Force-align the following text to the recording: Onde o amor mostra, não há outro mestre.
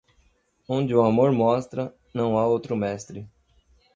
Onde 0.67 0.95
o 0.95 1.03
amor 1.03 1.29
mostra, 1.31 1.93
não 2.11 2.35
há 2.35 2.47
outro 2.47 2.75
mestre. 2.75 3.29